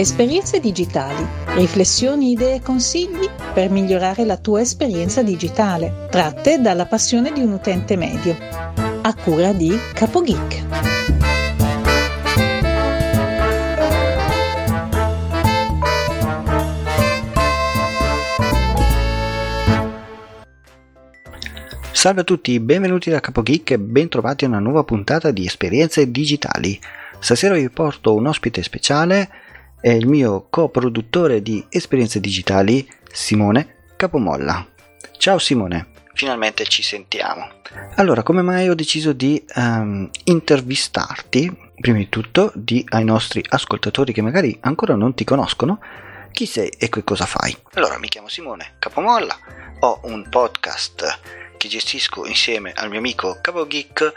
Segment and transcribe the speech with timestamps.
[0.00, 7.32] Esperienze digitali, riflessioni, idee e consigli per migliorare la tua esperienza digitale, tratte dalla passione
[7.32, 8.36] di un utente medio.
[9.02, 10.66] A cura di CapoGeek.
[21.90, 26.78] Salve a tutti, benvenuti da CapoGeek e bentrovati a una nuova puntata di Esperienze Digitali.
[27.18, 29.28] Stasera vi porto un ospite speciale
[29.80, 34.66] è il mio coproduttore di esperienze digitali, Simone Capomolla.
[35.16, 37.48] Ciao Simone, finalmente ci sentiamo.
[37.96, 41.66] Allora, come mai ho deciso di um, intervistarti?
[41.78, 45.80] Prima di tutto, di ai nostri ascoltatori che magari ancora non ti conoscono,
[46.32, 47.56] chi sei e che cosa fai?
[47.74, 49.36] Allora, mi chiamo Simone Capomolla,
[49.80, 51.18] ho un podcast
[51.58, 54.12] che gestisco insieme al mio amico Capo Geek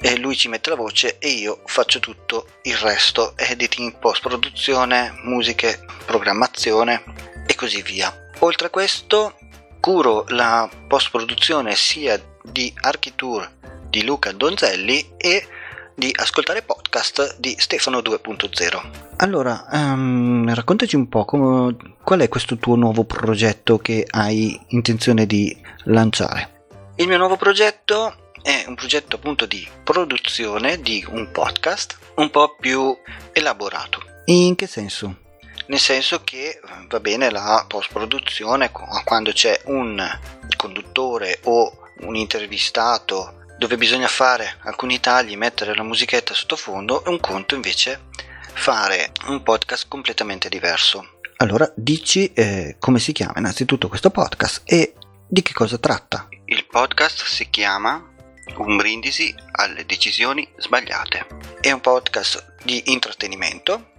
[0.00, 5.12] e lui ci mette la voce e io faccio tutto il resto, editing, post produzione,
[5.24, 7.02] musiche, programmazione
[7.46, 8.14] e così via.
[8.40, 9.36] Oltre a questo
[9.80, 13.50] curo la post produzione sia di Architour
[13.88, 15.46] di Luca Donzelli e
[15.94, 18.80] di ascoltare podcast di Stefano 2.0.
[19.18, 25.26] Allora, um, raccontaci un po' come, qual è questo tuo nuovo progetto che hai intenzione
[25.26, 26.51] di lanciare.
[26.96, 32.54] Il mio nuovo progetto è un progetto appunto di produzione di un podcast un po'
[32.60, 32.94] più
[33.32, 34.02] elaborato.
[34.26, 35.20] In che senso?
[35.68, 40.06] Nel senso che eh, va bene la post produzione quando c'è un
[40.54, 47.20] conduttore o un intervistato dove bisogna fare alcuni tagli, mettere la musichetta sottofondo e un
[47.20, 48.08] conto invece
[48.52, 51.20] fare un podcast completamente diverso.
[51.38, 54.92] Allora dici eh, come si chiama innanzitutto questo podcast e
[55.32, 56.28] di che cosa tratta.
[56.44, 58.12] Il podcast si chiama
[58.58, 61.26] un brindisi alle decisioni sbagliate.
[61.58, 63.92] È un podcast di intrattenimento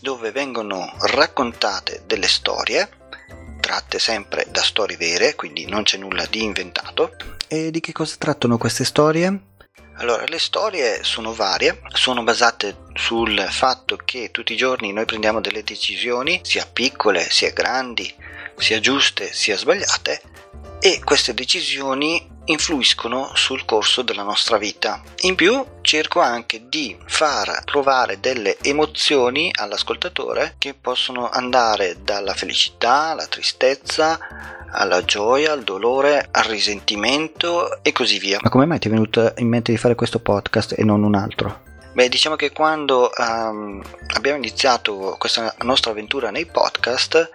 [0.00, 2.88] dove vengono raccontate delle storie
[3.60, 7.16] tratte sempre da storie vere, quindi non c'è nulla di inventato.
[7.48, 9.40] E di che cosa trattano queste storie?
[9.96, 15.42] Allora, le storie sono varie, sono basate sul fatto che tutti i giorni noi prendiamo
[15.42, 18.12] delle decisioni, sia piccole, sia grandi,
[18.56, 20.22] sia giuste, sia sbagliate,
[20.84, 25.00] e queste decisioni influiscono sul corso della nostra vita.
[25.20, 33.10] In più cerco anche di far provare delle emozioni all'ascoltatore che possono andare dalla felicità
[33.10, 34.18] alla tristezza
[34.74, 38.38] alla gioia, al dolore, al risentimento e così via.
[38.42, 41.14] Ma come mai ti è venuto in mente di fare questo podcast e non un
[41.14, 41.60] altro?
[41.92, 43.82] Beh, diciamo che quando um,
[44.14, 47.30] abbiamo iniziato questa nostra avventura nei podcast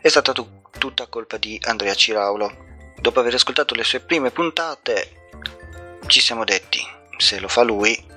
[0.00, 0.46] è stata t-
[0.78, 2.70] tutta colpa di Andrea Ciraulo
[3.02, 5.26] dopo aver ascoltato le sue prime puntate,
[6.06, 6.80] ci siamo detti,
[7.18, 8.10] se lo fa lui,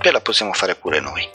[0.00, 1.28] che la possiamo fare pure noi.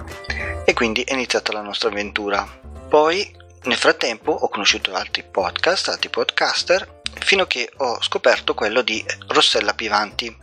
[0.65, 2.45] E quindi è iniziata la nostra avventura.
[2.89, 8.81] Poi, nel frattempo, ho conosciuto altri podcast, altri podcaster, fino a che ho scoperto quello
[8.81, 10.35] di Rossella Pivanti,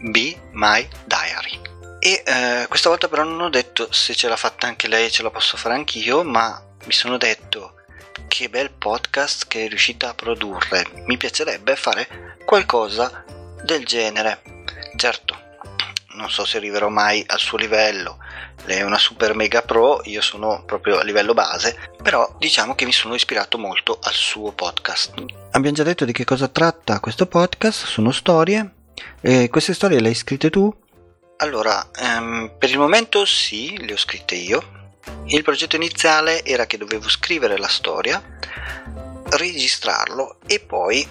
[0.00, 1.60] Be My Diary.
[1.98, 5.22] E eh, questa volta però non ho detto se ce l'ha fatta anche lei, ce
[5.22, 7.76] la posso fare anch'io, ma mi sono detto
[8.36, 10.84] che bel podcast che è riuscita a produrre.
[11.06, 13.24] Mi piacerebbe fare qualcosa
[13.62, 14.42] del genere.
[14.96, 15.38] Certo,
[16.14, 18.18] non so se arriverò mai al suo livello.
[18.64, 22.84] Lei è una super mega pro, io sono proprio a livello base, però diciamo che
[22.84, 25.14] mi sono ispirato molto al suo podcast.
[25.52, 28.68] Abbiamo già detto di che cosa tratta questo podcast, sono storie.
[29.20, 30.74] E queste storie le hai scritte tu?
[31.36, 34.83] Allora, ehm, per il momento sì, le ho scritte io,
[35.26, 38.22] il progetto iniziale era che dovevo scrivere la storia,
[39.30, 41.06] registrarlo e poi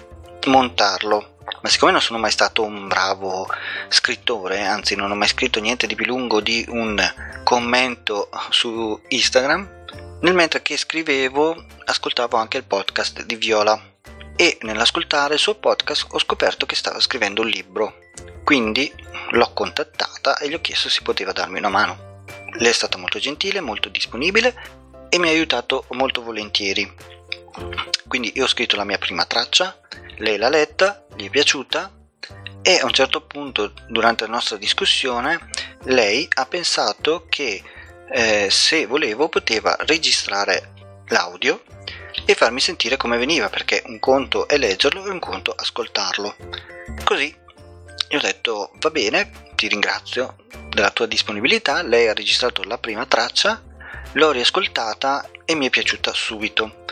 [0.46, 1.38] montarlo.
[1.60, 3.48] Ma siccome non sono mai stato un bravo
[3.88, 7.00] scrittore, anzi non ho mai scritto niente di più lungo di un
[7.42, 9.84] commento su Instagram,
[10.20, 13.92] nel mentre che scrivevo ascoltavo anche il podcast di Viola
[14.36, 17.98] e nell'ascoltare il suo podcast ho scoperto che stava scrivendo un libro.
[18.42, 18.92] Quindi
[19.30, 22.13] l'ho contattata e gli ho chiesto se poteva darmi una mano.
[22.54, 24.54] Lei è stata molto gentile, molto disponibile
[25.08, 26.92] e mi ha aiutato molto volentieri.
[28.06, 29.78] Quindi io ho scritto la mia prima traccia,
[30.18, 31.92] lei l'ha letta, gli è piaciuta
[32.62, 35.50] e a un certo punto durante la nostra discussione
[35.84, 37.62] lei ha pensato che
[38.10, 40.72] eh, se volevo poteva registrare
[41.08, 41.62] l'audio
[42.24, 46.36] e farmi sentire come veniva perché un conto è leggerlo e un conto ascoltarlo.
[47.04, 47.42] Così
[48.16, 50.36] ho detto va bene, ti ringrazio
[50.68, 53.62] della tua disponibilità, lei ha registrato la prima traccia,
[54.12, 56.84] l'ho riascoltata e mi è piaciuta subito.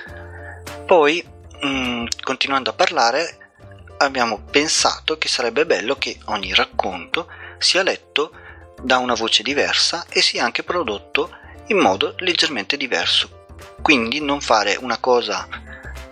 [0.86, 1.24] Poi,
[1.60, 3.54] mh, mm, continuando a parlare,
[3.98, 7.28] abbiamo pensato che sarebbe bello che ogni racconto
[7.58, 8.32] sia letto
[8.80, 11.36] da una voce diversa e sia anche prodotto
[11.66, 13.40] in modo leggermente diverso.
[13.82, 15.48] quindi non fare una cosa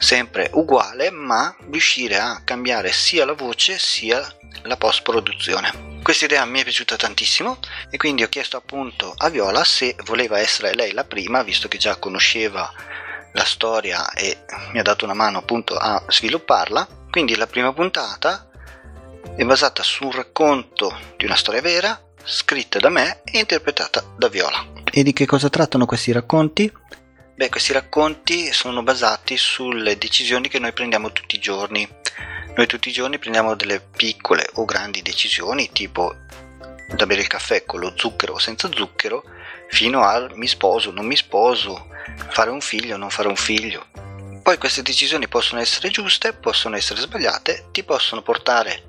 [0.01, 4.27] sempre uguale, ma riuscire a cambiare sia la voce sia
[4.63, 5.99] la post produzione.
[6.03, 7.59] Questa idea mi è piaciuta tantissimo
[7.91, 11.77] e quindi ho chiesto appunto a Viola se voleva essere lei la prima, visto che
[11.77, 12.73] già conosceva
[13.33, 14.39] la storia e
[14.73, 16.89] mi ha dato una mano appunto a svilupparla.
[17.11, 18.49] Quindi la prima puntata
[19.37, 24.29] è basata su un racconto di una storia vera, scritta da me e interpretata da
[24.29, 24.65] Viola.
[24.91, 26.73] E di che cosa trattano questi racconti?
[27.41, 31.89] Beh, questi racconti sono basati sulle decisioni che noi prendiamo tutti i giorni.
[32.55, 36.15] Noi tutti i giorni prendiamo delle piccole o grandi decisioni, tipo
[36.95, 39.25] da bere il caffè con lo zucchero o senza zucchero,
[39.69, 41.87] fino al mi sposo, non mi sposo,
[42.29, 43.87] fare un figlio o non fare un figlio.
[44.43, 48.83] Poi queste decisioni possono essere giuste, possono essere sbagliate, ti possono portare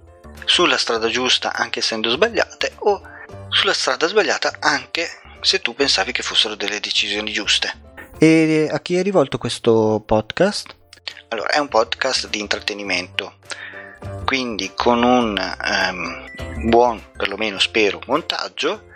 [0.43, 3.01] sulla strada giusta anche essendo sbagliate o
[3.47, 5.09] sulla strada sbagliata anche
[5.39, 7.90] se tu pensavi che fossero delle decisioni giuste.
[8.23, 10.75] E a chi è rivolto questo podcast?
[11.29, 13.37] Allora, è un podcast di intrattenimento,
[14.25, 18.89] quindi con un um, buon, perlomeno spero, montaggio,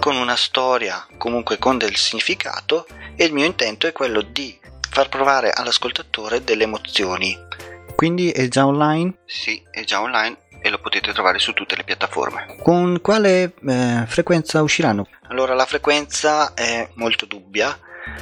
[0.00, 5.10] con una storia comunque con del significato e il mio intento è quello di far
[5.10, 7.36] provare all'ascoltatore delle emozioni.
[7.94, 9.18] Quindi è già online?
[9.26, 12.56] Sì, è già online e lo potete trovare su tutte le piattaforme.
[12.62, 15.08] Con quale eh, frequenza usciranno?
[15.28, 17.78] Allora, la frequenza è molto dubbia,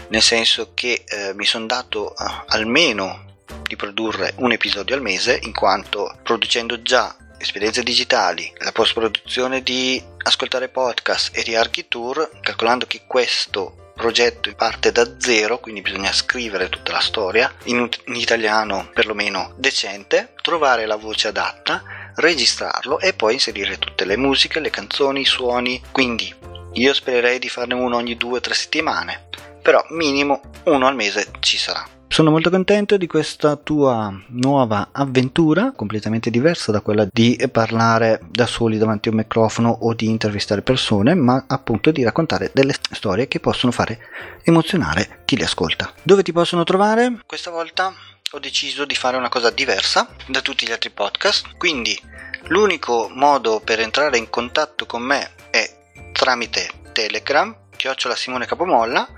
[0.08, 5.38] nel senso che eh, mi sono dato eh, almeno di produrre un episodio al mese,
[5.43, 12.31] in quanto producendo già esperienze digitali, la post produzione di ascoltare podcast e di Architour,
[12.40, 18.14] calcolando che questo progetto parte da zero, quindi bisogna scrivere tutta la storia in, in
[18.14, 21.82] italiano perlomeno decente, trovare la voce adatta
[22.17, 25.82] registrarlo e poi inserire tutte le musiche, le canzoni, i suoni.
[25.90, 26.34] Quindi
[26.75, 29.29] io spererei di farne uno ogni due o tre settimane,
[29.62, 31.87] però minimo uno al mese ci sarà.
[32.12, 38.44] Sono molto contento di questa tua nuova avventura, completamente diversa da quella di parlare da
[38.44, 43.29] soli davanti a un microfono o di intervistare persone, ma appunto di raccontare delle storie
[43.29, 43.99] che possono fare
[44.43, 45.91] emozionare chi le ascolta.
[46.03, 47.23] Dove ti possono trovare?
[47.25, 47.94] Questa volta
[48.31, 51.99] ho deciso di fare una cosa diversa da tutti gli altri podcast, quindi
[52.49, 55.67] l'unico modo per entrare in contatto con me è
[56.12, 59.08] tramite Telegram, chiocciola Simone Capomolla,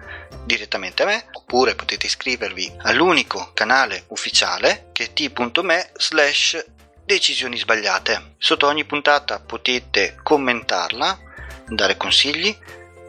[0.46, 6.64] direttamente a me, oppure potete iscrivervi all'unico canale ufficiale che è t.me slash
[7.05, 8.37] decisioni sbagliate.
[8.38, 11.19] Sotto ogni puntata potete commentarla,
[11.66, 12.56] dare consigli,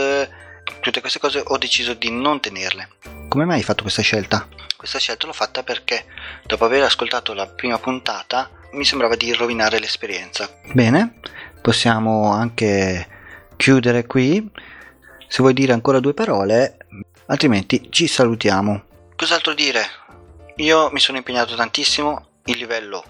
[0.80, 2.90] tutte queste cose ho deciso di non tenerle.
[3.28, 4.48] Come mai hai fatto questa scelta?
[4.78, 6.06] Questa scelta l'ho fatta perché
[6.46, 10.48] dopo aver ascoltato la prima puntata mi sembrava di rovinare l'esperienza.
[10.72, 11.20] Bene,
[11.62, 13.08] possiamo anche
[13.58, 14.52] chiudere qui.
[15.28, 16.78] Se vuoi dire ancora due parole,
[17.26, 18.84] altrimenti ci salutiamo.
[19.16, 19.99] Cos'altro dire?
[20.60, 23.02] Io mi sono impegnato tantissimo, il livello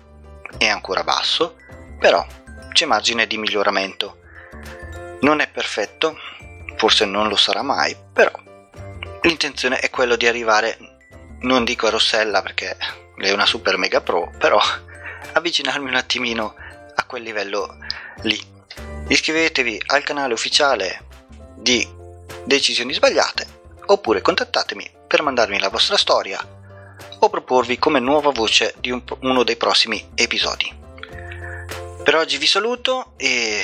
[0.60, 1.56] è ancora basso,
[1.98, 2.24] però
[2.72, 4.20] c'è margine di miglioramento.
[5.22, 6.16] Non è perfetto,
[6.76, 8.32] forse non lo sarà mai, però
[9.24, 10.78] l'intenzione è quella di arrivare,
[11.40, 12.78] non dico a Rossella perché
[13.18, 14.60] lei è una super mega pro, però
[15.34, 16.54] avvicinarmi un attimino
[16.94, 17.78] a quel livello
[18.22, 18.40] lì.
[19.08, 21.04] Iscrivetevi al canale ufficiale
[21.56, 21.88] di
[22.44, 23.48] Decisioni Sbagliate
[23.88, 26.58] oppure contattatemi per mandarmi la vostra storia
[27.20, 30.74] o proporvi come nuova voce di un, uno dei prossimi episodi.
[32.04, 33.62] Per oggi vi saluto e,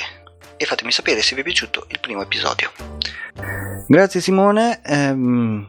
[0.56, 2.70] e, fatemi sapere se vi è piaciuto il primo episodio.
[3.88, 4.80] Grazie Simone.
[4.84, 5.68] Ehm,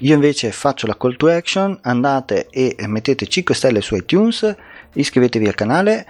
[0.00, 1.78] io invece faccio la call to action.
[1.82, 4.54] Andate e mettete 5 stelle su iTunes.
[4.92, 6.06] Iscrivetevi al canale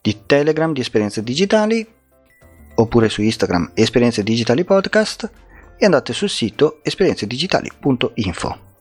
[0.00, 1.86] di Telegram di Esperienze Digitali
[2.76, 5.30] oppure su Instagram Esperienze Digitali Podcast
[5.78, 8.73] e andate sul sito esperienzedigitali.info.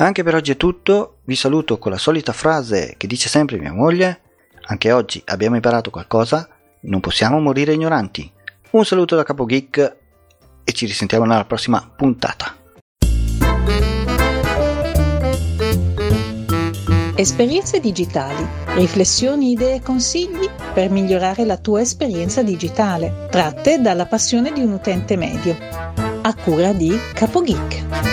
[0.00, 3.74] Anche per oggi è tutto, vi saluto con la solita frase che dice sempre mia
[3.74, 4.20] moglie,
[4.62, 6.48] anche oggi abbiamo imparato qualcosa,
[6.82, 8.32] non possiamo morire ignoranti.
[8.70, 9.96] Un saluto da Capo Geek
[10.64, 12.56] e ci risentiamo nella prossima puntata.
[17.14, 24.50] Esperienze digitali, riflessioni, idee e consigli per migliorare la tua esperienza digitale, tratte dalla passione
[24.52, 25.54] di un utente medio.
[26.22, 28.09] A cura di Capo Geek.